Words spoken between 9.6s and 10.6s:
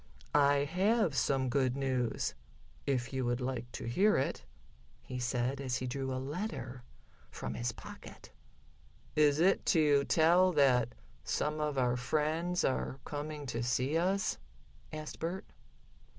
to tell